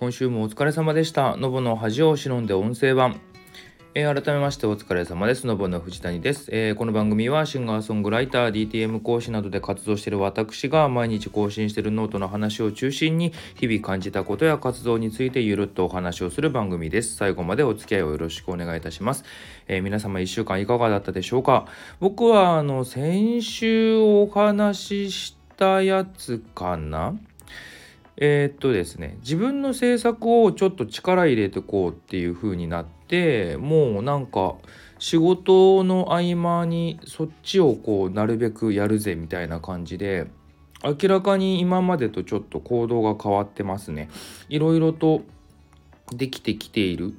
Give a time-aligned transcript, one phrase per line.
[0.00, 3.20] 今週もお疲れ様でしたのぼの恥を忍んで音声版
[3.92, 5.46] えー、改めましてお疲れ様です。
[5.46, 17.16] のぼの藤谷です、えー、この番組はシンガーソングライター、DTM 講師などで活動している私が毎日更新しているノートの話を中心に日々感じたことや活動についてゆるっとお話をする番組です。
[17.16, 19.24] 最後までお付き合いをよろしくお願いいたします。
[19.68, 21.66] えー、皆様1週間いかがだったでしょうか？
[21.98, 27.16] 僕はあの先週お話ししたやつかな？
[28.22, 34.56] えー、っとですね自分の制作をちょっと力入れてこうっていう風になってもうなんか
[34.98, 40.26] 仕事の合間にそっちをこうなるべくやるぜみたいな感じで
[40.84, 44.08] 明らかに今までとちょっと行動が変わってますね。
[44.48, 45.22] いろいろと
[46.10, 47.14] できてきている。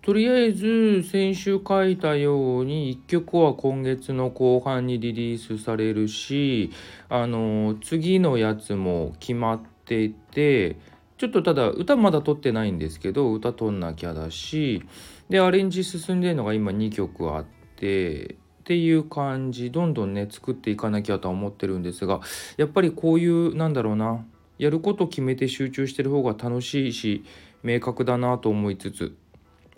[0.00, 6.70] とりあえず先週書いたように1曲は今月の後半にリリースされるし
[7.08, 10.76] あの次のやつも決まってていて
[11.16, 14.82] ちょっとただ歌まだ撮ってないんですけど歌撮んなきゃだし
[15.28, 17.44] でアレンジ進んでるのが今2曲あっ
[17.76, 22.20] てっていう感じどんどんね作っていかなきゃとは思ってるんですが
[22.56, 24.24] やっぱりこういうなんだろうな
[24.58, 27.24] やること決めて集中してる方が楽しいし
[27.62, 29.14] 明確だなと思いつつ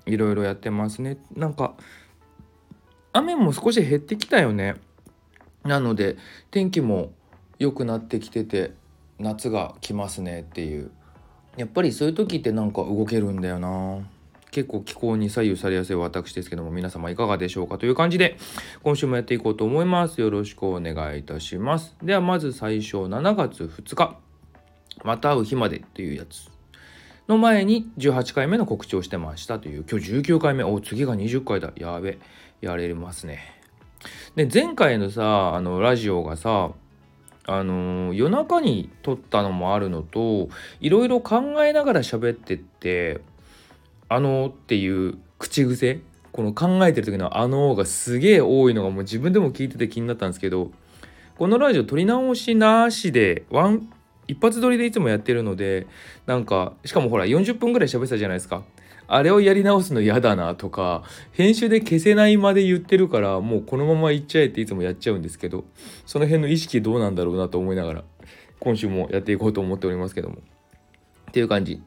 [0.07, 1.19] いろいろやってますね。
[1.35, 1.75] なんか
[3.13, 4.77] 雨も少し減ってきたよね。
[5.65, 6.17] なので
[6.51, 7.13] 天気も
[7.59, 8.73] 良くなってきてて
[9.19, 10.91] 夏が来ますねっていう。
[11.57, 14.07] やっぱりそういう時ってなんか動けるんだよな。
[14.51, 18.39] 結構気候に左右されやすい私ですけども皆様いかがでしょうかという感じで
[18.83, 20.21] 今週もやっていこうと思います。
[20.21, 21.97] よろしくお願いいたします。
[22.03, 24.17] ではまず最初7月2日。
[25.05, 26.51] また会う日までっていうやつ。
[27.29, 29.85] の前に18回目の告知をしてましたという。
[29.91, 30.65] 今日19回目。
[30.65, 31.73] お次が20回だ。
[31.77, 32.19] やべ
[32.61, 33.41] やれますね。
[34.37, 36.71] で前回のさあのラジオがさ
[37.47, 40.49] あの夜中に撮ったのもあるのと
[40.81, 43.21] いろいろ考えながら喋ってって
[44.09, 46.01] 「あの」っていう口癖
[46.33, 50.73] この考えてる時の「あのー」がすげえ多いのがもう自分でも聞いてて気になったんですけど
[51.39, 53.89] このラジオ撮り直しなしでワン
[54.27, 55.87] 一発撮りでいつもやってるので
[56.27, 58.65] なんかしかもほら40分ぐらい喋ってたじゃないですか。
[59.09, 61.03] あれをやり直すの嫌だなとか
[61.33, 65.65] 編集で消せないまで言ってるからもうこのままいっちゃえっていつもやっちゃうんですけど
[66.07, 68.05] その辺の意識どうなんだろうなと思いながら
[68.59, 70.37] 今週もやっていこうと思っておりますけども。
[70.37, 70.39] っ
[71.33, 71.83] ていう感じ。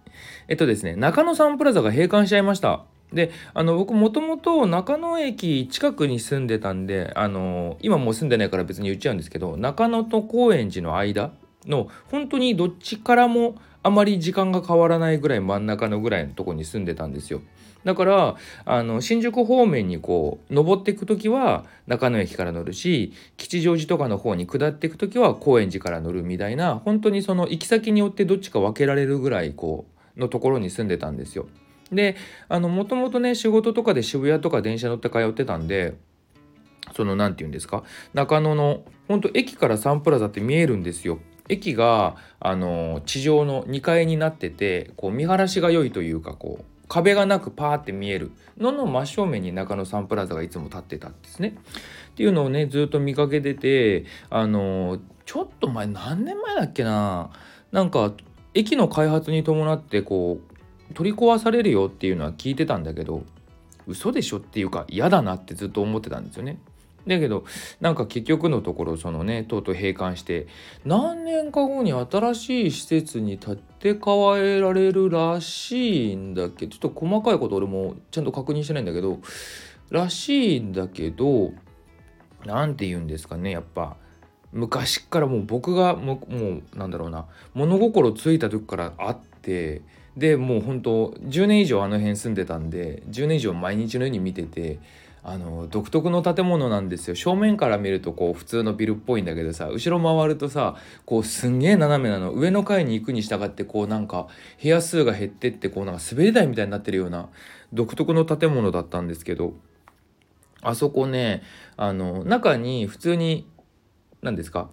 [0.47, 2.83] えっとですね中野サンプラザが閉館しちゃいました。
[3.11, 11.31] であの僕もともと中野駅近くに住んでたんであの今もう住んでないから別に言っちゃうんですけど中野と高円寺の間
[11.65, 17.41] の本当にどっちからもあまり時間が変わらないぐらい真ん中のぐらいのとこに住んでたんですよ。
[17.85, 18.35] だから
[18.65, 29.85] あの新宿方面にこう登っていく時は中野駅から乗るし吉祥寺とかの方に下っていく時は高円寺から乗るみたいな本当にその行き先によってどっちか分けられるぐらいこ
[30.17, 31.47] うのところに住んでたんですよ。
[31.91, 32.15] で
[32.49, 35.95] もともとね仕事とかで渋谷とか電車乗って通ってたんで
[36.95, 41.19] その何て言うんですか中野の本当駅からサンプラザって見えるんですよ。
[41.49, 51.55] 駅があの地上の2階になっててこう見晴らしが良いというかこう壁がなくパーって見えるのの真正面に中野サンプラザがいつも立ってたんですね。
[52.11, 57.29] っていうのをねずっと見かけててあのちょっと前何年前だっけな
[57.71, 58.13] なんか
[58.53, 60.39] 駅の開発に伴ってこ
[60.89, 63.23] う取り壊されるよっていうのは聞いてたんだけど
[63.87, 66.59] 嘘でしょっていうか嫌だなってずっと思ってたんですよね。
[67.07, 67.45] だけど
[67.81, 70.47] なんか結局のところそのねとうとう閉館して
[70.85, 79.19] 何年か後に新しい施設に建て替えられるらしいんだけどちょっと細かいこと俺もちゃんと確認してないんだけど
[79.89, 81.51] らしいんだけど
[82.45, 83.97] 何て言うんですかねやっぱ
[84.51, 89.81] 昔からもう僕がもうなんだろうな物心ついた時からあって
[90.17, 94.79] でもう本当10年以上あの辺住んでたんで10年以上毎日のように見てて
[95.21, 97.15] あの独特の建物なんですよ。
[97.15, 102.31] 正面から見るとこう普通のビルっぽいんだけどさ後ろ回るとさこうすんげえ斜めなの。
[102.31, 104.27] 上の階に行くに従ってこうなんか
[104.61, 107.29] 部屋数が減ってってこうなんか滑り台みたいになってるような
[107.73, 109.53] 独特の建物だったんですけど
[110.61, 111.43] あそこね
[111.77, 113.47] あの中に普通に
[114.21, 114.69] 何ですか？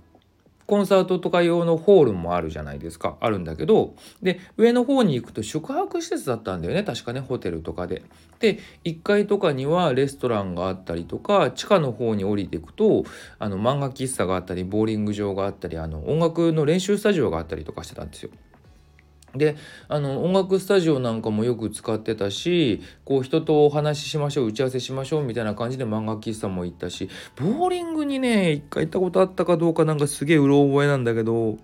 [0.67, 8.03] コンサートとか用のホールもあるじゃないですかあるんだけどで上の方に行くと宿泊施設だったんだよね確かねホテルとかで。
[8.39, 13.05] で1階とかにはレストランがあったりとか地下の方に降りていくと
[13.39, 18.31] あの漫画喫茶があったりボーリング場があったりあの音楽の練習スタジオがあったりとかしてたんですよ。
[19.35, 19.57] で
[19.89, 31.59] あの音楽スタジオなんかもよく使ってたしこう人とお話ししましょう打ち合わせしましょうみたいな感じで漫画喫茶も行ったしボーリングにね一回行ったことあったかどうかなんかすげえうろ覚えなんだけど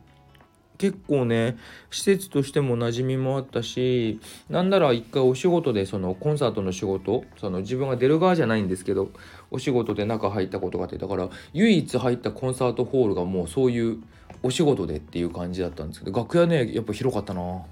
[0.82, 1.56] 結構ね
[1.91, 4.19] 施設としても馴染みもあったし
[4.50, 9.11] なんなら一回お仕事でそのコンサートの仕事その自分が出る側じゃないんですけど
[9.53, 14.03] お仕事で中入ったことがあってだから唯一入ったコンサートホールがもうそういう
[14.43, 17.62] お仕事でっていう感じだったんですけど楽屋ねやっぱ広かったな。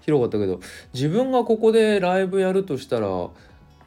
[0.00, 0.60] 広かったけど
[0.92, 3.28] 自分がここでライブやるとしたら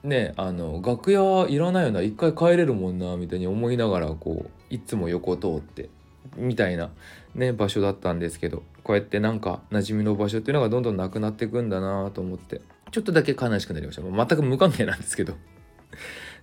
[0.03, 2.01] ねあの楽屋いらないよな。
[2.01, 5.89] 一回帰れるもんなみたいに思いながらこういつも横通って
[6.37, 6.89] みたいな
[7.33, 14.01] ね場所だったんですけどこうやってなんか馴染みの場所っていうのがどんどんなくなっていくんだなと思ってちょっとだけ悲しくなりました。
[14.03, 15.33] 全く無関係なんですけど。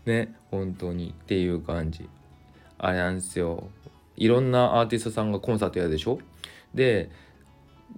[0.05, 2.09] ね本当にっていう感じ。
[2.79, 3.69] あれなんですよ。
[4.23, 6.21] いろんなアーティストさんがコンサートやるでしょ？
[6.75, 7.11] で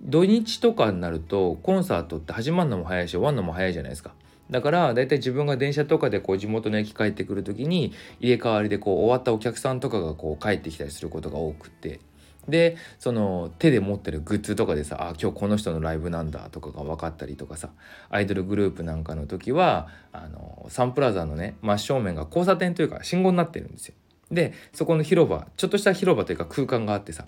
[0.01, 4.15] 土日とかになるとコンサートって始まるのも早いし終わるのも早いじゃないですか。
[4.51, 12.01] だから大体自分が電車とかでこう地元の駅帰ってくる時に入れ替わりでこう終わったお客さんとかがこう帰ってきたりすることが多くて。
[12.47, 17.71] でその手で持ってるグッズとかでさあ今日この人のライブなんだとかが分かったりとかさ
[18.11, 23.95] アイドルグループなんかの時はあのサンプラザのね真正面が交差点というか信号になってるんですよ。
[24.31, 27.27] でそこの広場ちょっとした広場というか空間があってさ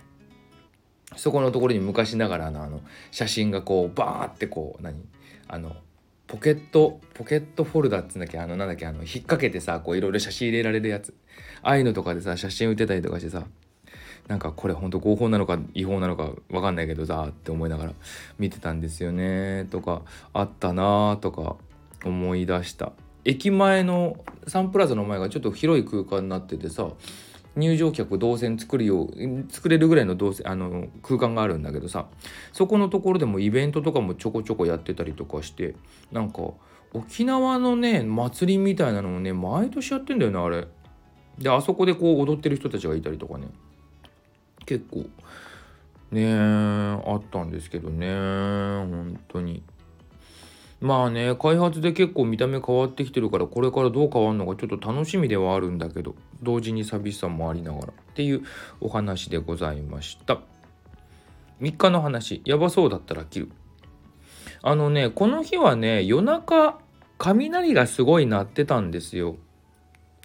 [1.14, 5.06] そこのところに昔ながらのあの写真がこうバーってこう何？
[5.48, 5.76] あの
[6.26, 8.38] ポケットポケットフォルダっつうんだっけ？
[8.38, 8.86] あのなんだっけ？
[8.86, 11.14] あの引っ掛けてさこういろいろ写真入れられるやつ。
[11.62, 13.44] ああいうのとかでさ写真売ってたりとかしてさ
[14.26, 17.92] なんかこれほんと合法なのか違法なのか分かんないけどさって思いながら
[18.40, 20.02] 見てたんですよねとか
[20.32, 21.56] あったなとか
[22.04, 22.92] 思い出した。
[23.26, 26.88] 駅前のサンプラザの前がちょっと広い空間になっててさ
[27.56, 32.06] 入場客動線作るよう作れるぐらいの動線あの空間があるんだけどさ
[32.52, 35.74] そこのところでもイベントとかもちょこちょこやってたりとかして
[36.12, 36.50] なんか
[36.92, 40.68] 沖縄のね祭りみたいなのをね毎年やってんだよねあれ。
[41.38, 43.48] であそこでこう踊ってる人たちがいたりとかね
[44.64, 45.04] 結構
[46.12, 49.62] ねあったんですけどね本当に。
[50.80, 58.42] まあね開発で結構見た目変わってきてるからこれからどう変わるのかちょっと楽しみではあるんだけど同時に寂しさもありながらっていう
[58.80, 60.40] お話でございました。
[61.60, 63.50] 3日の話やばそうだったら切る。
[64.62, 66.78] あのねこの日はね夜中
[67.18, 69.36] 雷がすごい鳴ってたんですよ。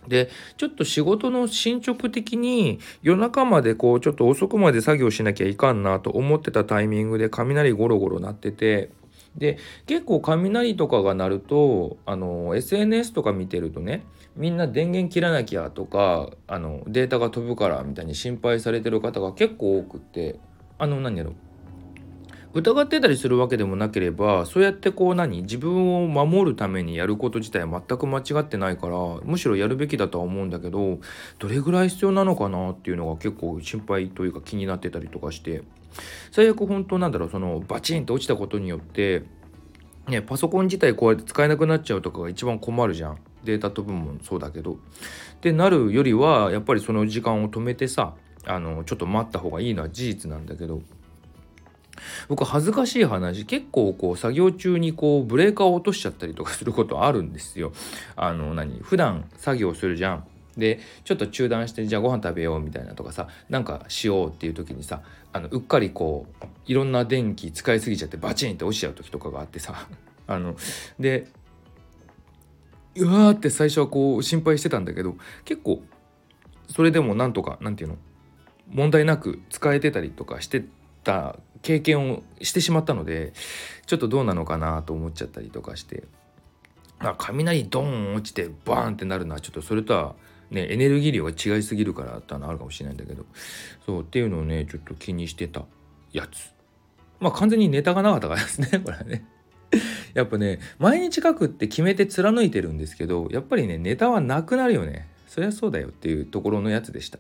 [0.08, 8.90] でちょっと仕事の進捗的に夜中までこうちょっと遅くまで作業しなきゃいかんなと思ってたタイミングで雷ゴロゴロ鳴ってて
[9.36, 14.06] で結構雷とかが鳴るとあの SNS とか見てるとね
[14.36, 20.40] みんな電源切らなきゃとかあのデータが飛ぶからみたいに心配されてる方が結構多くって
[20.78, 21.34] あの何やろ。
[22.54, 31.00] 疑ってたりするわけでもなければそうやってこう何自分を守るためにやること自体全く間違ってないからむしろやるべきだとは思うんだけど
[31.40, 35.64] どれぐらい必要なのかなっていうのが結構心配というか気になってたりとかして。
[36.32, 39.24] 最悪本当なんだろうそのバチンと落ちたことによって
[40.08, 44.74] ね、パソコン自体こうやって使えなくなっちゃうとかが一番困るじゃんデータ飛ぶもそうだけど。
[44.74, 44.78] っ
[45.42, 48.16] てなるよりはやっぱりその時間を止めてさ
[48.46, 50.82] あのちょっと待った方がいいのは事実なんだけど
[52.28, 57.72] 僕恥ずかしい話結構こう作業中にこうブレーカーを落としちゃったりとかすることあるんですよ。
[58.16, 58.80] あの何？
[58.82, 60.26] 普段作業するじゃん。
[60.58, 65.02] でちょっと中断してじゃあご飯食べようみたいなとかさなんかしようっていう時にさ
[65.34, 69.88] あのうっかりこういろんな電気使いすぎちゃってバチンって落ちちゃう時とかがあってさ
[70.28, 70.56] あの
[71.00, 71.28] で
[72.96, 75.82] うわーって最初はこう心配してたんだけど結構
[76.68, 77.98] それでもなんとかなんていうの
[78.70, 80.66] 問題なく使えてたりとかして
[81.04, 83.34] た経験をしてしまったので
[83.86, 86.04] ちょっとどうなのかなと思っちゃったりとかして
[87.00, 90.16] あ雷ドーン落ちてバーンってなるのはちょっとそれとは
[90.52, 93.26] ねエネルギー量が違いすぎるからってのあるかもしれないんだけど。
[93.86, 95.66] そうっていうのをねちょっと気にしてた
[96.12, 96.54] やつ。
[97.20, 99.26] まあ完全にネタがなかったからですね これはね。
[100.14, 105.08] やっぱね毎日書くって決めて貫いてるんですけどやっぱりねネタはなくなるよね。
[105.28, 107.20] そりゃそうだよっていうところのやつでした。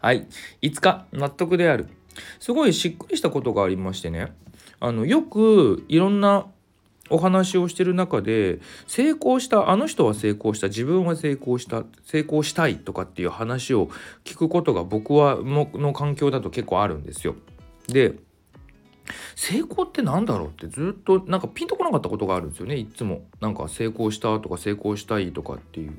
[0.00, 0.26] はい。
[0.62, 1.86] 5日納得である。
[2.40, 4.32] すごいしっくりしたことがありましてね。
[4.80, 6.46] あのよくいろんな
[7.10, 13.90] お話をしてる中で成功したあの人は成功した自分は成功した成功したいとかっていう話を
[14.24, 17.36] 聞くことが僕はの環境だと結構あるんですよ。
[17.88, 18.14] で
[19.36, 22.76] 成功って何だろうってずっとなんかピンとこなかったことがあるんですよね。
[22.76, 23.22] いつも。
[23.40, 25.92] なんか成功したとか成功したいとかっていう。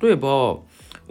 [0.00, 0.64] 例えばお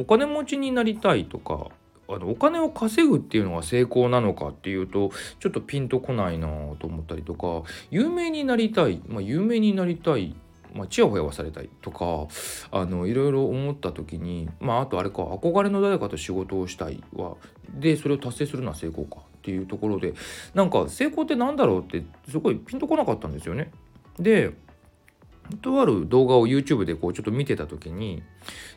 [0.08, 1.68] 金持ちになりたいとか
[2.10, 6.48] あのお金を稼ぐっていうのが成功なのかっていうとちょっとピンとこないな
[6.80, 10.36] と思ったりとか有名になりたい、まあ、有名になりたい
[10.74, 12.28] まあ、ちやほやはされたいとか
[12.72, 17.36] あのいろいろ思った時にまああとあれか憧れの誰かと仕事をしたいは
[17.74, 20.14] でそれを達成するのは成功かっていうところで
[20.54, 23.72] なんか成功って何だろうってすごいピンとこなかったんですよね。
[24.20, 24.54] で
[25.62, 28.24] とある動画を YouTube でこうちょっと見てた時に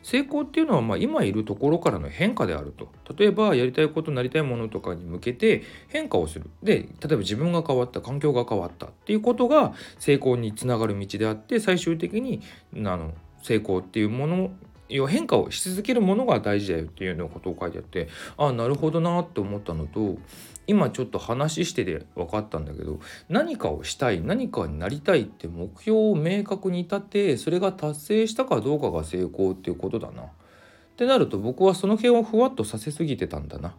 [0.03, 2.89] 成功っていうのはま今いるところからの変化であると。
[3.17, 6.49] 例えばやりたいことなりたいものとかに向けて変化をする。
[6.63, 8.87] で例えば自分が変わった環境が変わった。
[8.87, 12.41] っていうことが成功につながる道であって最終的に
[12.75, 14.51] あの成功っていうもの
[14.91, 20.17] 要は変化をし続けるものが大事だよっていうようなことを書いてあってああなるほどなって思ったのと
[20.71, 30.23] 今ちょっと話してて分かったんだけど何かをしたい何かになりたいって目標を明確に立てそれが達成したかどうかが成功っていうことだな。
[30.23, 30.27] っ
[30.95, 33.75] てなると僕はその辺をふわっとさせすぎてたんだな。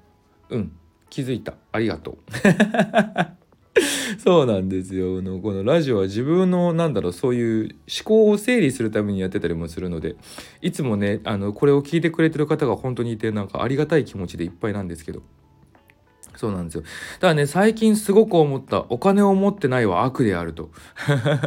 [0.51, 0.73] うん
[1.09, 2.17] 気づいたありがとう。
[4.19, 10.17] そうなんですよのこのラジオは自分のなんだろうそういう思考を整理するためにやってたりもするので
[10.61, 15.23] いつもねあのこれを聞いてくれてる方が本当にいてなんかありがたい気持ちでいっぱいなんですけど
[16.43, 16.83] そうなんですよ。
[16.83, 18.85] だからね最近すごく思った。
[18.89, 20.73] お金を持ってないは悪であると。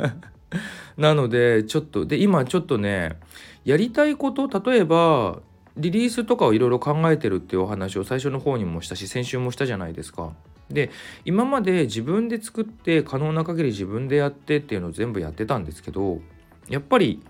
[0.96, 3.20] なのでちょっとで今ちょっとね
[3.66, 5.42] やりたいこと例えば
[5.76, 10.32] リリースとかをいろいろ考えてるっていうお話を最初の方にもしたし先週もしたじゃないですか。
[10.70, 10.92] で
[11.26, 16.22] 今まで自分で作って可能な限り自分でやってっていうのを全部やってたんですけど
[16.70, 17.22] やっぱり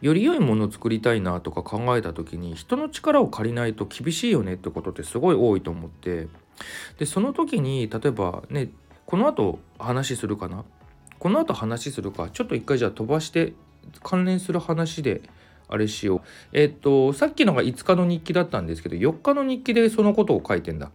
[0.00, 6.28] より良いものを作りたいなとか考えた時に人の力を借りないと厳しいよねってことってすごい多いと思って
[6.98, 8.70] でその時に例えばね
[9.06, 10.64] この後話するかな？
[11.18, 13.54] この後話するかちょっと一回じゃあ飛ばして
[14.02, 15.22] 関連する話で
[15.68, 16.20] あれしよう。
[16.52, 20.90] えっ、と、さっきのが5日の日記だったんですけど、4日の日記でそのことを書いてんだ。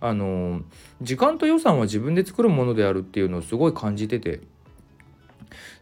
[0.00, 0.60] あの、
[1.00, 4.40] 時間と予算は自分で作るものであるっていうのをすごい感じてて、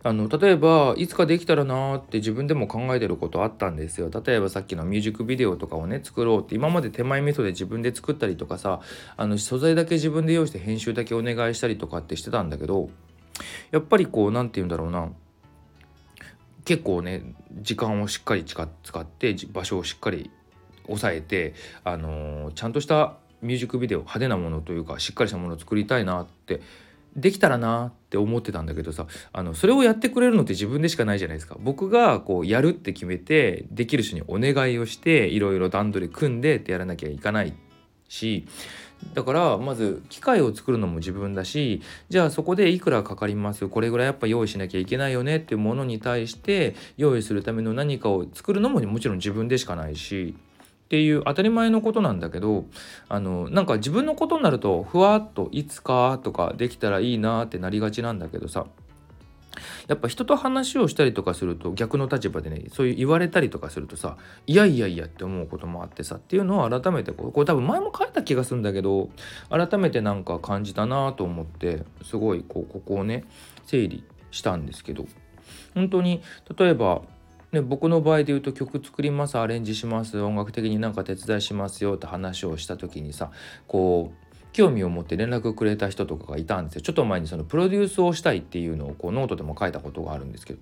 [0.02, 4.10] あの例えばいつかできたらなーって自分でも考えてることあったんですよ。
[4.10, 8.80] 例えばさっきのミュージックビデオとかをね作ろうって今まで手前味噌で自分で作ったりとかさ
[9.16, 12.90] あの素材だけ自分で用意して編集だけお願いしたりとかってしてたんだけど
[13.70, 15.10] やっぱりこう何て言うんだろうな。
[16.64, 20.30] 結構ね時間をしっかり使って場所をしっかり
[20.84, 26.60] 抑えて、あのー、ちゃんとしたミュージックビデオ派手なものというかしっかりしたものを作りたいなって
[27.16, 31.58] できたらなって思ってたんだけどさあのそれをやってくれるのって自分でしかないじゃないですか。
[31.60, 37.52] 僕がこうやるって決めてできる人にお願いをしていろいろ段取り組んでってやらなきゃいかない
[38.08, 38.46] し
[39.14, 50.34] だからまず機械を作るのも自分だしじゃあそこでいくらかかりますこれぐらいやっぱ用意しなきゃいけないよねっていうものに対して用意するための何かを作るのももちろん自分でしかないし
[50.88, 52.64] っていう当たり前のことなんだけど
[53.10, 58.64] あのなんか自分のことになるとふわっといつかとかできたらいいなってなりがちなんだけどさ
[59.86, 64.16] やっぱ人と話をしたりとかすると逆の立場でねそういう言われたりとかするとさ
[64.46, 69.10] いやいやいやって思うこともあってさっていうのを改めてこうこれ多分前も書いた気がするんだけど
[69.50, 73.24] 改めてなんか感じたなと思ってすごいこうここをね
[73.66, 75.04] 整理したんですけど
[75.74, 76.22] 本当に
[76.56, 77.02] 例えば
[77.52, 83.30] ね、僕の場合で言うと曲作りますアレンジします音楽的になんか手伝いしますよって話をした時にさ
[83.66, 86.80] こう興味を持って連絡くれた人とかがいたんですよ。
[86.80, 90.60] ちょっと前にそのプロデュースをしたいっていうのをこうノートでも書いたことがあるんですけど。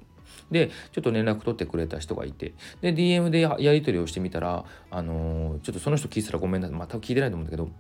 [0.51, 2.53] でちょっと連絡取ってくれた人がいて。
[2.83, 6.77] で DM でやり取りをしてみたらあのー、ちょっとその人聞いてたらごめんなさい。
[6.77, 7.71] まあ多分聞いてないと思うんだけど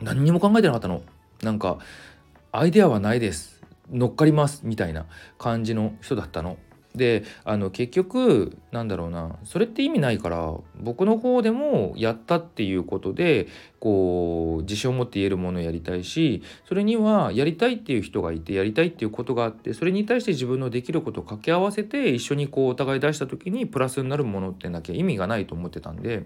[0.00, 1.02] 何にも考えてなかったの。
[1.42, 1.78] なんか
[2.50, 3.62] アイデアはないです。
[3.90, 4.62] 乗っかります。
[4.64, 5.06] みたいな
[5.38, 6.56] 感じの人だったの。
[6.94, 13.46] であの結局なんだろうなそれって意味ないから僕の方でもやったっていうことで
[13.78, 26.24] こう自信を持って言えるものをやりたいしそれにはやりたいっていう人がいてやりたいっていうことがあってそれに対して自分のできることを掛け合わせて一緒にこうお互い出した時にプラスになるものってなきゃ意味がないと思ってたんで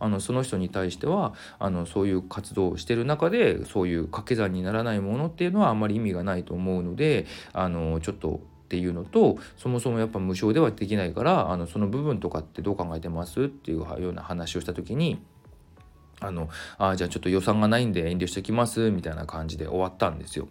[0.00, 15.18] あのその人に対してはあのそういう活動をしてる中でそういう掛け算にならないものっていうのはあんまり意味がないと思うのであのちょっとっていうのとそもそもやっぱ無償ではできないからあのその部分とかってどう考えてますっていうような話をした時に
[16.20, 20.48] あのあじゃあちょっと予算がないんで遠慮してきますみたいな感じで終わったんですよ。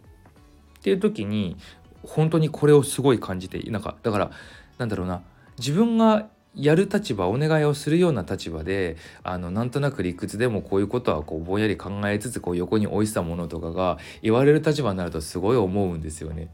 [0.79, 1.57] っていう時に
[2.01, 4.31] 本当にこれをすごい感じてなんかだから
[4.79, 5.21] なんだろうな
[5.59, 16.49] 自分がやる立場お願いをするような立場であのなんとなく理屈でもこういうことはこうぼんやり考えつつこう横に置いてたものとかが言われる立場になるとすごい思うんですよね。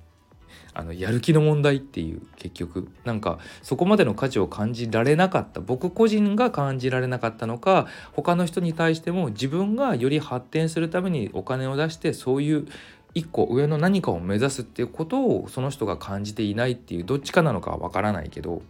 [0.73, 2.89] あのやる気の問題っていう結局。
[3.05, 5.61] なんかそこまでの価値を感じられなかった。
[5.61, 12.67] 僕個人が感じられなかったのか他の人に対しても自分がより発展するためにお金を出してそういう
[13.13, 18.61] 一個上の何かを目指すっていうことをその人が感じていないっていうどっちかなのかはわからないけど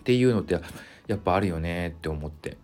[0.00, 0.54] っていうのって
[1.06, 2.56] やっぱあるよねって思って。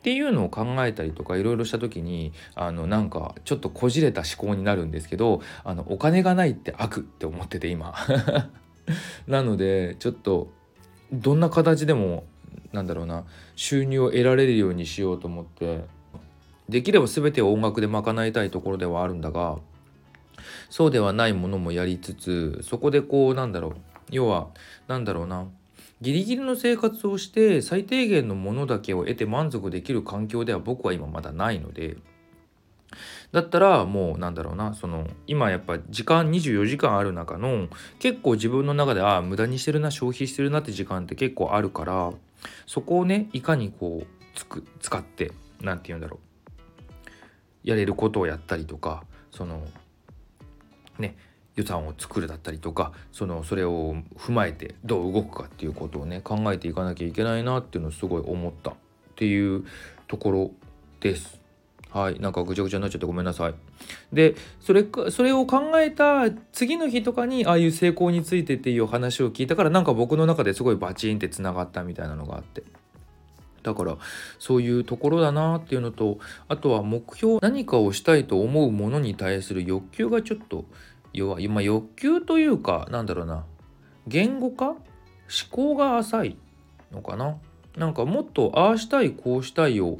[0.00, 7.94] っていうのを考えたりとかいろいろした時にあのなんかちょっとこじれた思考になるんですけどあのお金がないって悪って思ってて今。
[9.28, 10.50] なのでちょっと
[11.12, 12.24] どんな形でも
[12.72, 13.24] なんだろうな
[13.56, 15.84] 収入を得られるようにしようと思って
[16.68, 19.58] できれば全てを音楽で賄いたいところではあるんだが
[20.70, 23.74] そうではないものもやりつつそこでこうなんだろう
[24.10, 24.48] 要は
[24.88, 25.46] なんだろうな
[26.00, 31.96] ギリギリの生活をして最低限のものだけを得て満足できる環境では僕は今まだないので
[33.32, 42.12] だったらもうなんだろうなその今やっぱ時間24時間ある中の結構自分の中でああ無駄にしてるな消費してるなって時間って結構あるから
[42.66, 46.18] そこをねいかにこうつく使って何て言うんだろ
[47.64, 49.62] うやれることをやったりとかその
[50.98, 51.16] ね
[51.56, 58.74] 予算を作るだったりとかそのそれを踏まえてどう動くかっていうことをね考えていかなきゃいけないなっていうのをすごい思ったっ
[59.16, 59.64] ていう
[60.08, 60.50] ところ
[61.00, 61.40] です。
[61.90, 63.54] はい、なんかぐちゃぐちゃになっちゃってごめんなさい。
[64.12, 72.62] でそれかそれを考えた次の日とかにああいう成功についてっていう話を聞いたからなんか僕の中ですごいバチンってつながったみたいなのがあって。
[73.62, 73.98] だから
[74.38, 80.64] そういうところだなっていうのとあとは目標何かをしたいと思うものに対する欲求がちょっと
[81.12, 83.44] 弱い、まあ、欲求というかなんだろうな。
[84.06, 84.66] 言語化？
[84.66, 84.78] 思
[85.50, 86.36] 考が浅い
[86.92, 87.36] のかな？
[87.76, 89.98] なんかもっとああしたいこうしたいを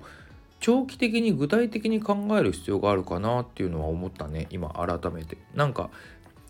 [0.59, 4.47] 長期的に具体的に考える必要があるかなっていうのは思ったね。
[4.51, 5.39] 今改めて。
[5.55, 5.91] なんか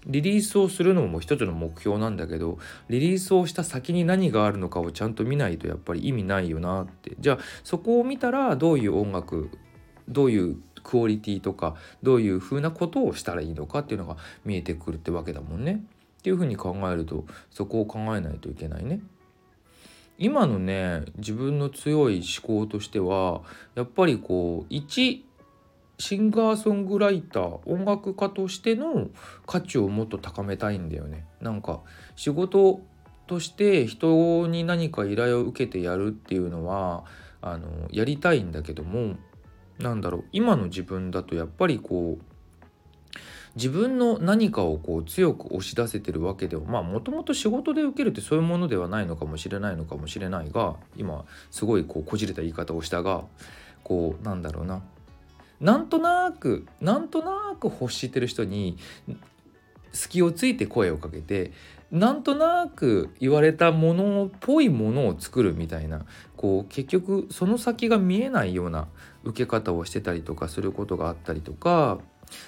[0.06, 7.16] リリースをするのも一つの目標なんだけどリリースをした先に何があるのかをちゃんと見ないとやっぱり意味ないよなって。
[7.20, 9.50] じゃあそこを見たらどういう音楽
[10.08, 10.56] どういう
[10.90, 15.84] クオリティとかどういうふうなことをしたらいいのかっていうのが見えてくるってわけだもんね。
[16.18, 19.00] っていうふうに考えるとそこを考えないといけないね。
[20.18, 23.42] 今のね自分の強い思考としては
[23.74, 25.24] やっぱりこう一
[25.98, 29.08] シンガーソングライター音楽家としての
[29.46, 31.24] 価値をもっと高めたいんだよね。
[31.40, 31.80] なんか
[32.16, 32.80] 仕事
[33.26, 37.04] として人に何か依頼を受けてやるっていうのは
[37.40, 39.16] あのやりたいんだけども
[39.80, 42.24] なんだろう今の自分だとやっぱりこう
[43.56, 53.24] 自分の何かをこう強く押し出せてるわけではまあもともと仕事で受けるってそういうものではないのかもしれないのかもしれないが今すごいこうこじれた言い方をしたが
[53.82, 54.82] こうなんだろうな。
[55.60, 58.78] なんとなくなんとなく欲してる人に
[59.92, 61.52] 隙をついて声をかけて
[61.90, 68.88] なんとなく言われたものっぽいものを作るみたいなこう結局その先が見えないような
[69.24, 71.98] 受け方をしてたりとかすることがあったりとか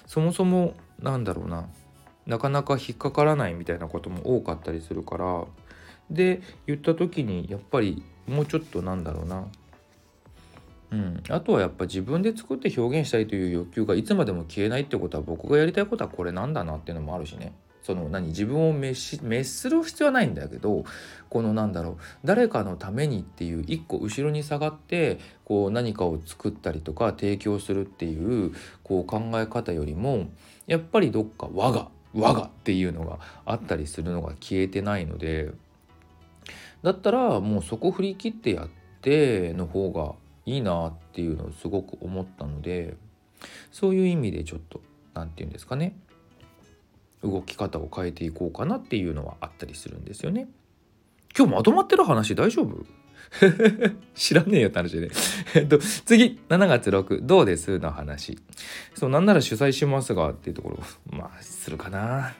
[0.06, 1.66] そもそもなんだろうな
[2.26, 5.44] なかなか引っかからないみたいなことも多かったりするから
[6.08, 9.48] で言った時にやっぱりもうちょっとなんだろうな
[10.92, 17.52] うん、あとはやっぱ自分で作って表現したいという欲求がいつまでも消えないってことは僕がやりたいことはこれなんだなっていうのもあるしね。
[17.82, 20.84] その何自分を滅し滅する必要はないんだけど
[21.28, 28.52] このなんだろう誰かのためにっていう一個後ろに下がってこう何かを作ったりとか提供するっていう
[28.84, 30.28] こう考え方よりも
[30.68, 35.50] やっぱりどっか我が我がっていうのがあったりするのが消えてないので
[36.82, 38.68] だったらもうそこ振り切ってやっ
[39.00, 40.12] ての方が
[40.46, 42.96] いいなっていうのをすごく思ったので
[43.70, 44.80] そういう意味でちょっと
[45.14, 45.96] 何て言うんですかね
[47.22, 50.48] 動き方を変えていこうかなっていうのはあったりするんですよね。
[51.36, 52.84] 今日まとまってる話大丈夫？
[54.14, 55.08] 知らねえよって話でね
[55.54, 57.78] えっと、次、7月6、どうです？
[57.78, 58.38] の話。
[58.94, 60.80] そう、なんなら主催しますがっていうところ、
[61.16, 62.34] まあ、するかな。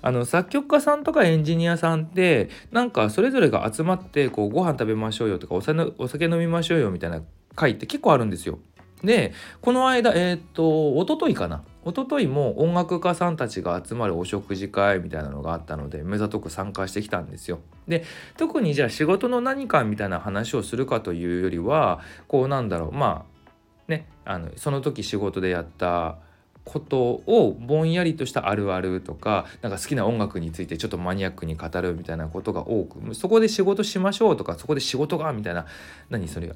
[0.00, 7.22] あの、作曲家さんとかエンジニアさんって、なんかそれぞれが集まって、こう、ご飯食べましょうよとか、お酒飲みましょうよみたいな
[7.54, 8.58] 会って結構あるんですよ。
[9.02, 11.62] で、この間、えー、っと、おとといかな。
[11.84, 17.58] おとといも音楽家さんたちが集まるお食事会みたいなのがあったので目ざとく参加してきたんですよ。
[17.88, 18.04] で
[18.36, 26.18] 特にじゃあ仕事の何かみたいな話をするかというよりはこうなんだろうまあねあのその時仕事でやった
[26.64, 35.66] ことをぼんやりとしたあるあるとかなんか好きな音楽についてちょっとマニアックに語るみたいなことが多くそこで仕事しましょうとかそこで仕事がみたいな
[36.10, 36.54] 何それ？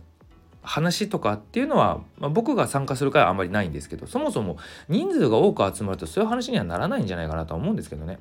[0.66, 8.18] 話とかっていうのは、まあ、僕が参加する会はあんまりないんですけどそもそも人数が多く集まるとそういう話にはならないんじゃないかなとは思うんですけどね。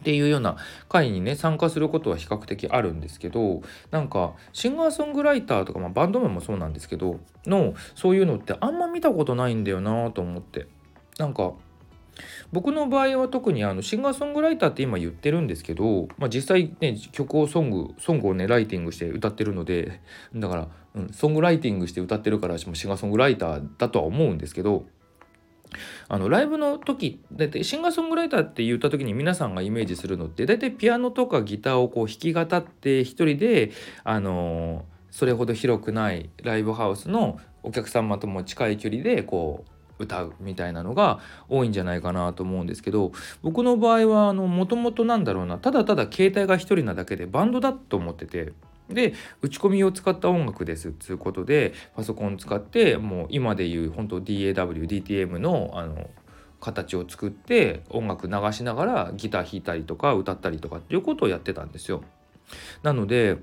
[0.00, 0.56] っていうような
[0.88, 3.62] 会にね参加することは比較的あるんですけど
[3.92, 10.66] なんかシンガーソングライターとか、まあ、バンドマンもそうなんですけどのそういうのってあんま見たことないんだよなと思って
[11.18, 11.52] なんか
[12.50, 20.00] 僕の場合は特にあのシンガーソングライターって今言ってるんですけど、まあ、実際ね曲をソングソングをねライティングして歌ってるので
[20.34, 24.84] だからうん、ソングライティングして歌ってるから私もシンガーソングライターだとは思うんですけど
[26.08, 33.72] あのライブの時だってシンガーソングライターって言った時に皆さんがイメージするのって大体ピアノとかギターをこう弾き語って一人で
[34.04, 39.64] あのそれほど広くないライブハウスのお客様とも近い距離でこ
[39.98, 48.52] う歌うみたいなのが多いんじゃないかなと思うんですけど僕の場合はもともとなんだろうなただただ携帯が一人なだけでバンドだと思ってて
[48.94, 56.10] で打ち込みを使った音楽ですっつうことでパソコン使ってもう今でいう本当 DAWDTM のあの
[56.60, 62.04] 形を作って音楽流しながらギター弾いたりとか歌ったりとかっていうことをやってたんですよ。
[62.84, 63.38] なので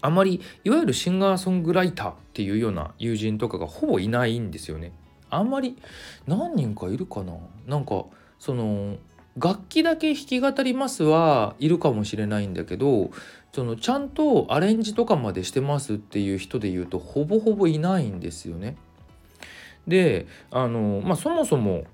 [0.00, 4.92] あまりいわゆるシンガーソングライターっていうような友人とかがほぼいないんですよね。
[5.28, 5.76] あんまり
[6.26, 7.34] 何人かいるかな
[7.66, 8.04] なんか
[8.38, 8.96] その
[9.40, 13.10] 楽器だけ弾き語りますはいるかもしれないんだけど
[13.52, 18.76] そのちゃんとアレンジとかまでしてますっていう人で言うとほぼほぼいないんですよね。
[19.88, 21.84] であのまあそもそも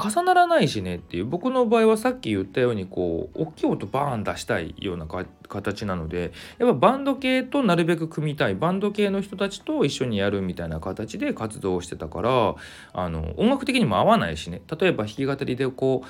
[0.00, 12.54] 重ならないしねっていう僕の場合はさっき言ったようにこう大きい音バーン出したいような形なのでやっぱバンド系となるべく組みたいバンド系の人たちと一緒にやるみたいな形で活動してたから
[12.92, 16.08] あの音楽的にも合わないしね例えば弾き語りでこう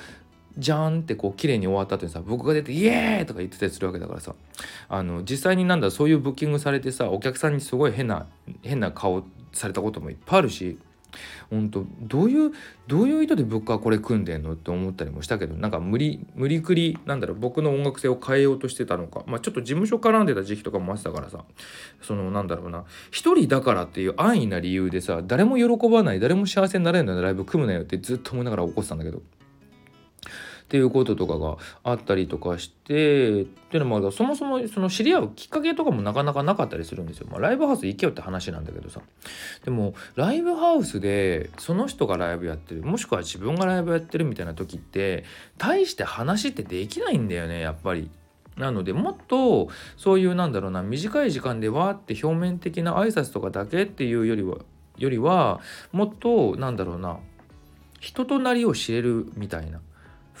[0.57, 4.35] じゃんってこう綺麗に終わった後にさ僕が出て「イエーイ!」とか言ってたりするわけだからさ
[4.89, 8.25] あの実際になんだそういうブッキングされてさお客さんにすごい変な
[8.61, 9.23] 変な顔
[9.53, 10.77] されたこともいっぱいあるし
[11.49, 12.51] 本当どういう
[12.87, 19.23] どういう意図で僕はこれ組んでんのって思ったりもしたけどなんか無理無理くりなんだろう僕の音楽性を変えようとしてたのか。
[19.27, 21.43] まあちょっと事務所絡んでた時期とかもあってたからさ。
[22.01, 22.85] そのなんだろうな。
[23.11, 29.21] 一人だからっていう安易な理由でさ誰も喜ばない誰も幸せになれるようなライブ組むなよってずっと思いながら怒ってたんだけど。
[30.71, 37.27] っていうこととかがあったりとかしてっていうのもそもそもその知り合うきっかけとかもなかなかなかったりするんですよ。
[37.29, 39.01] まあ、ライブハウス行けよって話なんだけどさ
[39.65, 45.25] でもライブハウスでその人がライブやってるもしくは自分がライブやってるみたいな時って
[45.57, 48.09] 大して話ってできないんだよねやっぱり。
[48.55, 54.57] なのでもっとそういうなんだろうな短い時間でわーって表面的な挨拶とかだけっていうよりは
[54.97, 55.59] よりは
[55.91, 57.19] もっとなんだろうな
[57.99, 59.81] 人となりを知れるみたいな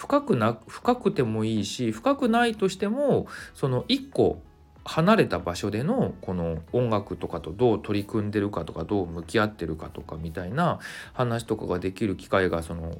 [0.01, 4.41] 深くな深くてもいいし深くないとしてもその一個
[4.83, 10.79] 離れた場所でのこの音楽とかとどう取り組んでるかとかどう向き合ってるかとかみたいな
[11.13, 12.97] 話とかができる機会がその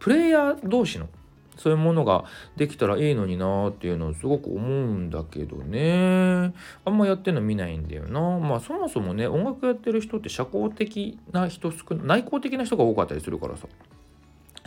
[0.00, 1.08] プレイヤー同士の
[1.56, 2.24] そういうものが
[2.56, 6.52] できたらいいのになっていうのをすごく思うんだけどね。
[6.84, 8.20] あんまやってんの見ないんだよな。
[8.40, 13.68] まあそもそもね音楽やってる人って社交的な人少ない内向的な人が多かったりするからさ。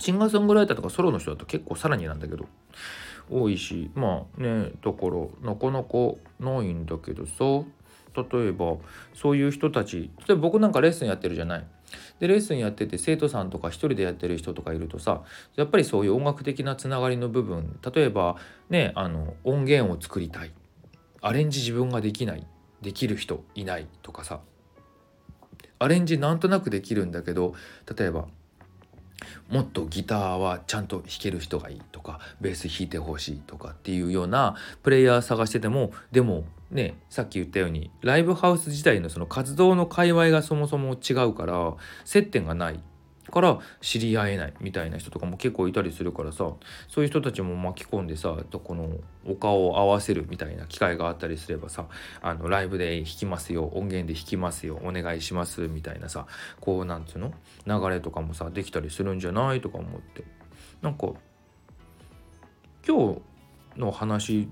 [0.01, 2.45] シンガーソングライターとかソロの人だと結構さらになんだけど
[3.29, 7.65] 多いしまあねだからなかなかないんだけどさ
[8.33, 8.77] 例えば
[9.13, 11.65] そういう人たち例えば僕なんかレッスンやってるじゃない。
[12.19, 15.21] でレッスンやってて生徒さんとか一人でやってる人とかいるとさ
[15.55, 18.37] やっぱりそういう音楽的なつながりの部分例えば
[18.69, 20.51] ねあの音源を作りたい。
[21.21, 22.47] アレンジ自分ができない。
[22.81, 24.39] できる人いないとかさ。
[25.77, 27.55] アレンジなんとなくできるんだけど
[27.97, 28.27] 例えば
[29.49, 41.73] もっとギターはちゃんと弾ける人がいいとかベース弾いてほしいとかっていうようなプレイヤー探しててもでもねさっき言ったようにライブハウス自体のその活動の界隈がそもそも違うから
[42.05, 42.79] 接点がない。
[43.31, 46.51] から知り合えないみたいな人とかも結構いたりするからさ
[46.87, 48.89] そういう人たちも巻き込んでさこの
[49.25, 51.85] お顔を合わせるみたいな機会があったりすればさ
[52.21, 56.27] あのライブで弾きますよ音源で弾きますよお願いしますみたいなさ
[56.59, 57.33] こうなんつうの？
[57.65, 60.23] 流れとかもさできたりするんじゃないとか思って。
[60.81, 61.13] なんか
[62.87, 63.21] 今日
[63.77, 64.49] の話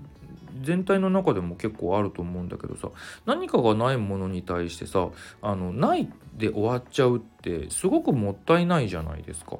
[0.62, 2.88] 全体の中でも結構あると思うんだけどさ
[3.26, 5.08] 何かがないものに対してさ
[5.42, 9.58] あのないで終わっちゃうってすごくもったいないじゃないですか。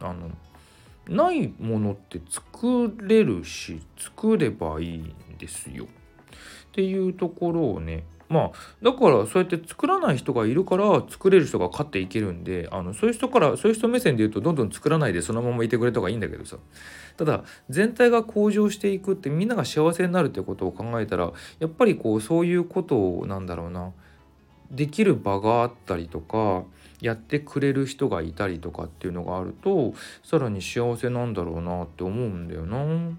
[0.00, 0.30] あの
[1.08, 5.84] ないものって作れるし作ればいいんですよ。
[5.84, 5.88] っ
[6.72, 8.50] ていうところをねまあ
[8.82, 16.56] だからそうやって作らない人がいるから作れる人が勝っていけるんであのそういう人からそういう人目線で言うとどんどん作らないでそのままいてくれた方がいいんだけどさ
[17.16, 23.92] ただ全体が向上していくってみんなが幸せになるってことを考えたらやっぱりこうそういうことをなんだろうな
[24.70, 26.64] できる場があったりとか
[27.00, 33.16] やってくれる人がいたりとかっていうのがあるとさらに幸せなんだろうなって思うんだよな。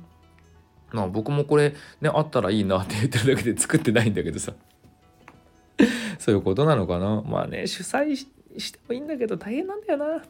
[0.92, 4.54] まあ僕もこれねあったらいいなって言ってるだけで作ってないんだけどさ
[6.20, 7.22] そういうことなのかな？
[7.22, 8.26] まあね主催し
[8.72, 10.24] てもいいんだけど大変なんだよな。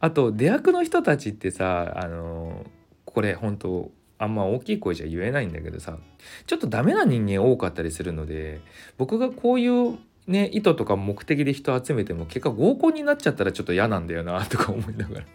[0.00, 2.64] あと出役の人たちってさあの
[3.04, 5.98] これ本当あんま大きい声じゃ言えないんだけどさ
[6.46, 8.60] ちょっとダメな人間多かったりするので
[8.96, 15.26] 僕がこういうね意図とか目的で人集めても結果合コンになっちゃったらちょっと嫌なんだよなとか思いながら。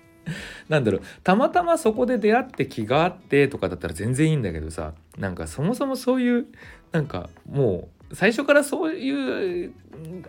[0.69, 1.01] なんだろう。
[1.23, 6.47] たまたまそこで出会って気があってとかだったら全然いいんだけどさなんかそもそもそういう
[6.91, 9.73] なんかもう最初からそういう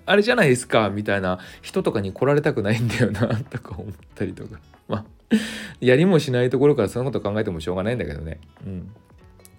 [0.06, 4.58] あれじゃないですかみたいな人とかに来られたくないんだよなとか思ったりとか。
[4.88, 5.04] まあ
[5.80, 8.40] やりもしないところからそのこと考えてもしょうがないんだけどね。
[8.64, 8.88] うん。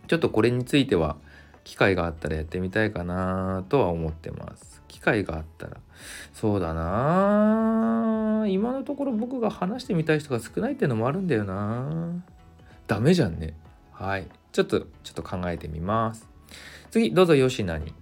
[0.08, 1.18] ちょっとこれについては
[1.66, 4.82] 機会があったらやってみたいかなとは思ってます。
[4.88, 5.78] 機会があったら
[6.34, 8.46] そうだな。
[8.48, 12.24] 今のところ僕が話してみたい人が少ないっていうのもあるんだよな。
[12.88, 13.54] ダメじゃんね。
[13.92, 14.28] はい。
[14.54, 16.28] ちょっとちょっと考えてみます。
[16.90, 17.94] 次どうぞよしなに。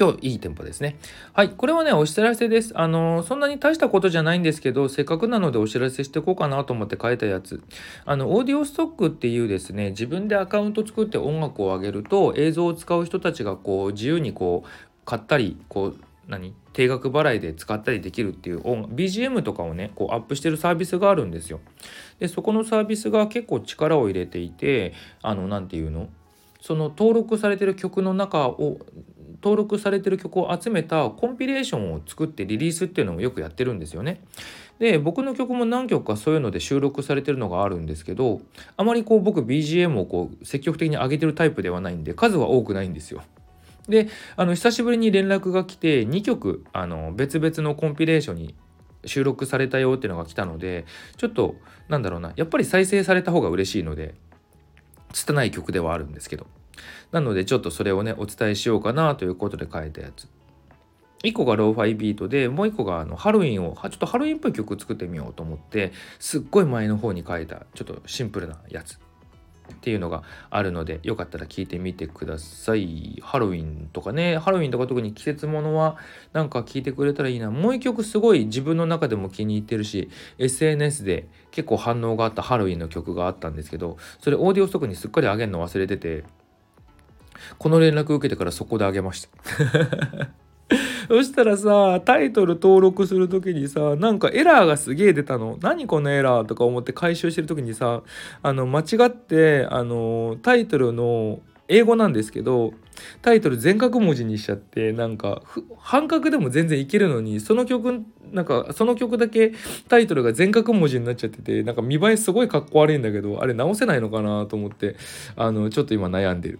[0.00, 0.96] 今日いいテンポですね。
[1.34, 1.50] はい。
[1.50, 2.72] これはね、お知らせです。
[2.74, 7.62] あの、そんなに大したことじゃないんですけど、せっかくなのでお知らせしていこうかなと思って書いたやつ。
[8.06, 14.68] あの、オーディオストックっていうですね、自分でアカウント作って音楽を上げると、映像を使う人たちがこう、自由にこう、
[15.04, 15.96] 買ったり、こう、
[16.28, 21.58] 何定額払いで使ったりできるっていう音 BGM とかをねこうアップしてるサービスがあるんですよ。
[22.20, 26.08] でそこのサービスが結構力を入れていてあの何て言うの？
[26.60, 28.78] その登録されてる曲の中を
[29.42, 34.20] 登録されてる曲を集めたコンピレーションを作ってリリースっていうのもよくやってるんですよね。
[34.78, 38.40] で僕の曲も何曲かそういうので収録されてるのがあるんですけど
[38.78, 43.22] あまりこう僕 BGM をこう積極的に上げてるタイプではないんで数は多くないんですよ。
[43.88, 48.54] であの久しぶりに連絡が来て2曲あの別々のコンピレーションに
[49.04, 50.84] 収録されたよっていうのが来たので
[51.16, 51.56] ちょっと
[51.88, 54.14] なんだろうなやっぱり再生された方が嬉しいので
[55.12, 56.46] 拙い曲ではあるんですけど
[57.12, 60.28] なのでちょっとそれをねお伝えしようかなということで書いたやつ。
[61.22, 68.98] 1個がローファイビートでもう1個があのハロウィンをちょっとハロウィンっぽい曲作ってみようと思ってすっごい前の方に書いたちょっとシンプルなやつ。
[69.70, 73.20] っていうのがあるのでよかったら聞いてみてください。
[73.22, 75.96] ハロウィンとかねハロウィンとか特に季節ものは
[76.32, 77.50] なんか聞いてくれたらいいな。
[77.50, 86.24] もう一曲すごい自分の中でも気に入ってるし SNS で結構反応があったハロウィンの曲があったんですけどそれオーディオストックにすっかり上げるの忘れてて
[87.58, 89.28] この連絡受けてからそこであげました。
[91.08, 95.58] そしたらさタイトル登録する時にさなんかエラーがすげえ出たの。
[95.60, 98.02] 何このエラーとか思って回収してる時にさ
[98.42, 102.74] あの間違ってあのタイトルの英語なんですけど
[103.22, 105.42] タイトル全角文字にしちゃってなんか
[105.78, 109.52] 半角でも全然いけるのにその曲なんかその曲だけ
[109.88, 114.96] タイトルが全角文字になっちゃっててなんか見栄えすごいかっこ悪いんだけどあれ直せないのかなと思って
[115.36, 116.58] あのちょっと今悩んでる。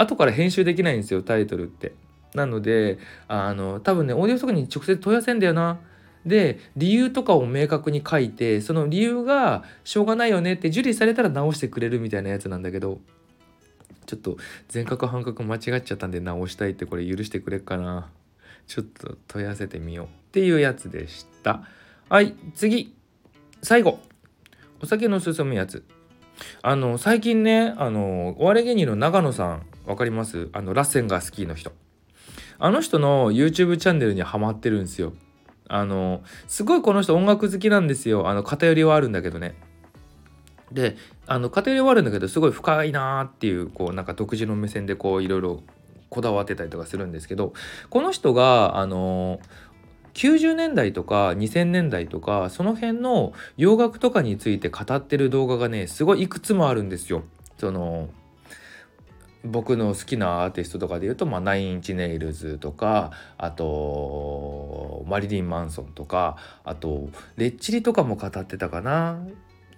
[0.00, 1.92] 後から編集できないんですよタイトルって。
[2.34, 5.78] なのであの多分ねオーディオストに直接問い合わせんだよな。
[6.24, 13.00] で理由とかを明確に書いてその理由がしょうがないよねって受理されたら直してくれるみたいなやつなんだけど
[14.04, 14.36] ちょっと
[14.68, 18.10] 全角半角間違っちゃったんで直したいってこれ許してくれっかな。
[18.66, 21.62] ちょっと問い合わせてみようっていうやつでした。
[22.08, 22.94] はい次。
[23.62, 23.98] 最後。
[24.82, 25.84] お酒の進むやつ。
[26.62, 30.48] あの最近ねあのお笑い芸人の長野さん分かります？
[30.52, 31.72] あのラッセンがスキーの人。
[32.58, 35.12] あの人の YouTube チャンネルにはまってるんですよ。
[35.68, 38.28] あのすごいこの人音楽好きなんですよ。
[38.28, 39.54] あの偏りはあるんだけどね。
[40.70, 45.62] であの偏りはあるんだけどすごい深いなーっていうこうなんか独自の目線でこういろいろ
[46.08, 47.52] こだわってたりとかするんですけど
[47.88, 49.40] この人があの
[50.14, 57.22] 90年代とか2000年代とかその辺の洋楽とかについて語ってる動画がねすごいいくつもあるんですよ。
[57.58, 58.08] その
[59.44, 69.18] 僕の好きなアーティストとかで言うと、まあ、ナインインチネイルズとかあとマリリン・マンソンとかあとレッチリとかも語ってたかな。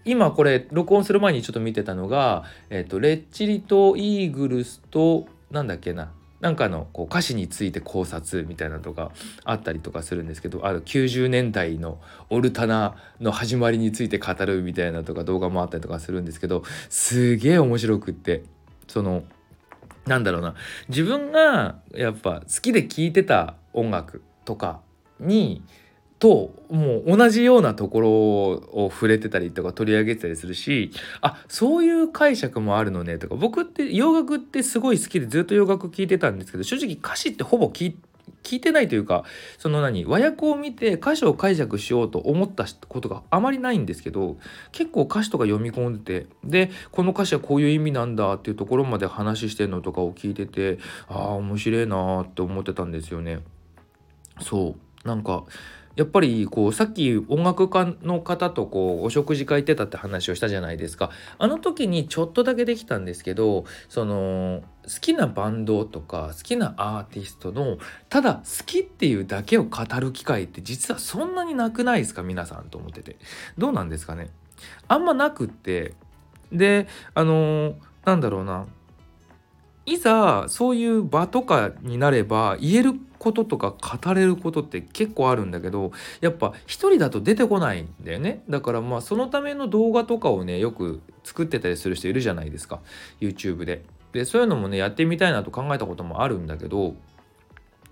[0.05, 6.13] 今これ録音する前にちょっと見てたのが、えっと、レッチリとイーグルスとなんだっけな。
[6.41, 9.13] なんかのこう歌詞について考察みたいなとか
[9.45, 18.43] あったりとかするんですけどあの90年代のオルタナの始まりについて語るみたいなとか動画もあったりとかするんですけどすげえ面白くって
[18.89, 19.23] その
[20.07, 20.55] なんだろうな。
[20.89, 24.81] 自分がやっぱ好きで聴いてた音楽とか
[25.21, 25.63] に
[26.23, 37.97] ともう同じようなところを触れてたりとか取り上げてたりするしあそういう解釈もあるのねとか僕って洋楽ってすごい好きでずっと洋楽聴いてたんですけど正直歌詞ってほぼ聞い
[38.43, 39.25] 聞いてないというか
[39.59, 44.37] その何和訳を見て歌詞を解釈しようと思ったことがあまりないんですけど
[44.73, 53.41] 結構歌詞とか読み込んでてでこの歌詞はこういう意味なんだっていうところまで話してるのとかを聞いててああ面白いなーって思ってたんですよね。
[54.41, 55.45] そうなんか
[55.95, 61.11] やっぱりこうさっき音楽家の方とこうお食事会行ってたって話をしたじゃないですか。
[61.39, 67.79] あの時にちょっとだけできたんですけどその好きなバンドとか好きなアーティストの
[68.09, 72.23] ただ好きっていうだけを語る機会って実はそんなになくないですか？
[72.23, 73.17] 皆さんと思ってて。
[73.59, 74.31] どうなんですかね？
[74.89, 75.95] あんまなくって。
[76.51, 77.75] であの
[78.05, 78.67] なんだろうな。
[79.87, 92.81] いざそういう場とかになれば言えることとか語れることって結構あるんだけどやっぱ一人だと出てこないんだよねだからまあそのための動画とかをねよく作ってたりする人いるじゃないですか
[93.21, 93.85] YouTube で。
[94.13, 96.95] でそういうのもねやってみたいなと考えたこともあるんだけど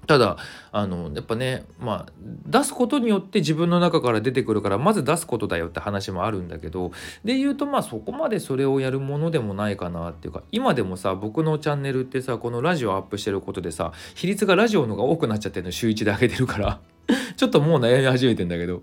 [0.06, 0.38] ただ
[0.72, 2.12] あのやっぱねまあ
[2.46, 6.90] 出すことによって自分の中から出てくるからまず出すことだよって話もあるんだけど
[7.24, 16.80] で言うとまあそこまでそれをやるものでもないかなっていうか今でもさ僕のチャンネルってさこのラジオアップしてることでさ比率がラジオの方が多くなっちゃってるの週1で上げてるから。
[17.36, 18.82] ちょっともう悩み始めてんだけど。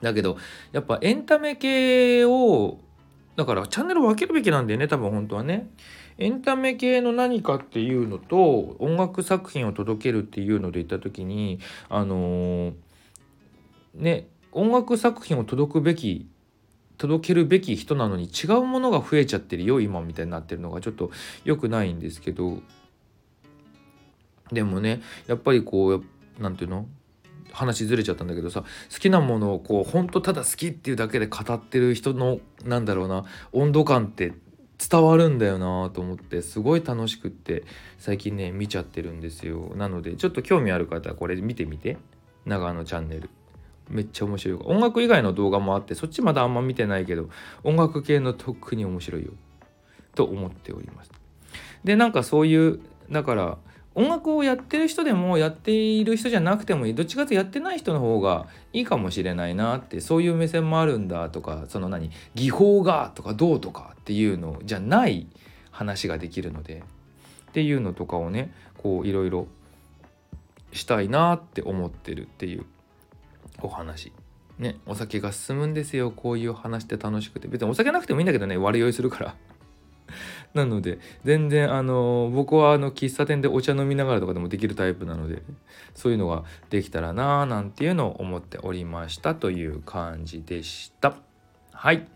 [0.00, 0.36] だけど
[0.70, 2.78] やっぱエンタメ系を
[3.38, 5.70] だからチャンネル分けるべきなんだよね多分本当はね。
[6.18, 12.74] エンタメ系の何かっていうのと音楽作品を届けるっていうので言った時にあのー、
[13.94, 16.28] ね音楽作品を届くべき
[16.96, 20.80] 届けるべき人なのに違うものが増えちゃってるよ今みたいになってるのが。
[20.80, 21.12] ちょっと
[21.44, 22.58] 良くないんですけど。
[24.50, 26.04] でもねやっぱりこう
[26.40, 26.88] 何て言うの？
[27.52, 34.32] 話ずれちゃったんだけどさ好きなものをこうほんとただ好きっていうだけで語ってる人のなんだろうな温度感って
[34.78, 37.64] 伝わるんだよなと思ってすごい楽しくって
[37.98, 39.72] 最近ね見ちゃってるんですよ。
[39.74, 41.96] なのでちょっと興味ある方はこれ見てみて。
[42.48, 43.30] 長野チャンネル。
[43.88, 44.58] めっちゃ面白い。
[44.64, 47.28] 音楽以外の動画もあってそっちまだあんま見てないけど
[47.62, 49.32] 音楽系の特に面白いよ。
[50.14, 51.10] と思っております。
[51.84, 52.80] でなんかそういう
[53.10, 53.58] だから
[53.98, 65.26] 音楽をやってる人でもやっている人じゃなくてもいいどっちかとやってない人の方がいいかもしれないなってそういう目線もあるんだとかその何技法がとかどうとかっていうのじゃない
[65.72, 66.84] 話ができるので
[67.48, 69.48] っていうのとかをねこういろいろ
[70.72, 72.66] したいなって思ってるっていう
[73.60, 74.12] お話。
[74.58, 79.34] ね、お酒が進むんですよこういう話って楽しくて別にお酒なくてもいいんだけどね悪酔いするから
[80.54, 85.42] なので全然あの僕はあの喫茶店でお茶飲みながらとかでもできるタイプなので
[85.94, 91.16] そういうのができたらなーなんていうのを思っておりましたという感じでした。
[91.72, 92.06] はい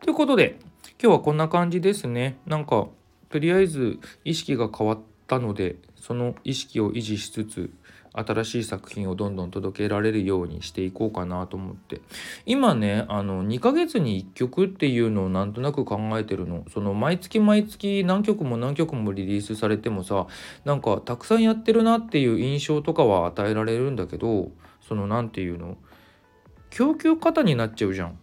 [0.00, 0.58] ということで
[1.02, 2.38] 今日はこんな感じですね。
[2.46, 2.88] なんか
[3.28, 7.70] とりあえず意識が変わったのでその意識を維持しつつ
[8.16, 12.00] 新しい作品をどんどん届けられるようにしていこうかなと思って。
[12.46, 16.64] 今ねあの2ヶ月に1曲っていうのをなんとなく考えてるの。
[16.72, 20.26] その毎月毎月何曲も何曲もリリースされてもさ
[20.64, 24.50] なんかたくさんやってるなっていう印象とかは与えられるんだけど
[24.88, 25.76] その何て言うの？
[26.70, 28.18] 供給過多になっちゃうじゃん。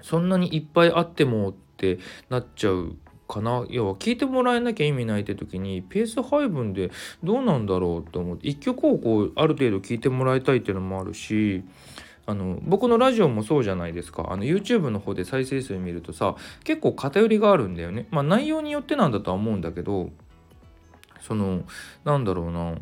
[0.00, 2.96] そんなにいっぱいあってもってなっちゃう。
[3.32, 3.64] かな？
[3.70, 6.90] 要は聞いてもらえなきゃ意味ないって時にペース配分で
[7.24, 11.64] どうなんだろうって思って一曲をこうある程度聞いてもらいたいっていうのもあるし
[12.26, 14.28] あの僕のラジオもそうじゃないですか。
[14.30, 18.06] あの YouTube の方で再生数見るとさ結構偏りがあるんだよね。
[18.10, 20.10] まあ内容によってなんだとは思うんだけど
[21.20, 21.62] その
[22.04, 22.76] なんだろうな。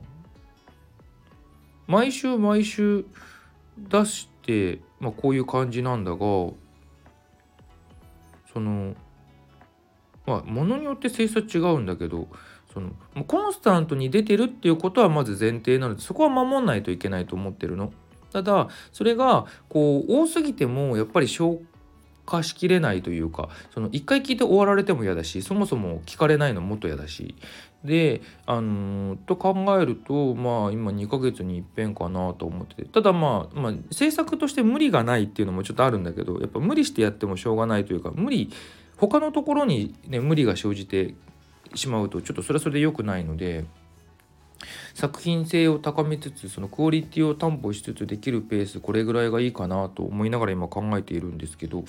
[1.86, 3.04] 毎週毎週
[3.76, 6.54] 出して、まあ、こういう感じなんだがそ
[8.54, 8.94] の
[10.30, 12.28] まあものによって性質は違うんだけど
[12.72, 12.92] その
[13.26, 17.92] コンスタントに出てるっていうことはまず前提なのでそこは守んないといけないと思ってるの。
[18.32, 21.58] ただそれがこう多すぎてもやっぱり消
[22.26, 27.34] 化しきれないというかその一回聞いて終わられても嫌だしそもそも聞かれないのもっと嫌だし
[27.84, 38.52] であのー、と考えるとまあ今2ヶ月に一遍かなと思っててただまあ、まあ、制作として無理がないっていうのもちょっとあるんだけどやっぱ無理してやってもしょうがないというか無理
[39.00, 41.14] 他のところに、ね、無理が生じて
[41.74, 43.64] しまうとちょっとそれはそれで良くないので
[45.00, 51.84] 作品性を高めつつそのクオリティを担保しつつできるペースこれぐらいがいいかなと思いながら今考えているんですけど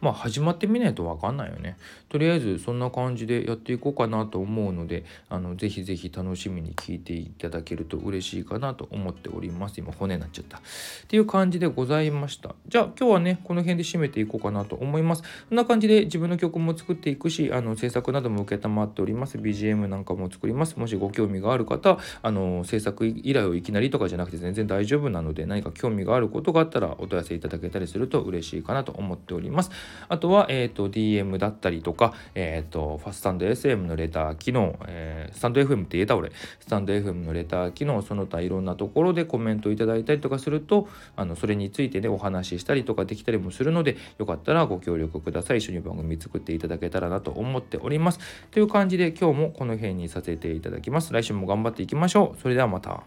[0.00, 1.76] まあ始まってみないと分かんないよね。
[2.08, 9.78] とりあえずそんな感じでやっていこうかなと思うのであのぜひぜひ楽しみに聞いていただけると嬉しいかなと思っております。
[9.78, 10.58] 今骨になっちゃった。
[10.58, 10.60] っ
[11.08, 12.54] ていう感じでございました。
[12.66, 15.22] じゃあ今日はねこの辺で締めていこうかなと思います。
[15.22, 19.38] こんな感じで自分の曲も作っていくしあの制作なども承っております。
[19.38, 20.78] BGM なんかも作ります。
[20.78, 29.70] もしご興味がある方あの制作依頼をいきなりとかじゃなくて全然大丈夫なので何か興味があることがあったらお問い合わせいただけたりすると嬉しいかなと思っております。
[30.08, 45.60] あとは、えーと、DM だったりとか、えーと、ファスタンド SM のレター機能、えー、スタンド FM って言えた俺スタンド FM のレター機能その他いろんなところでコメントいただいたりとかするとあのそれについてねお話ししたりとかできたりもするのでよかったらご協力ください。
[45.60, 48.18] 一緒に番組作っていただけたらなと思っております。
[48.50, 52.29] という感じで今日もこの辺にさせていただきます来週も頑張っていきましょう。
[52.36, 53.02] それではまた。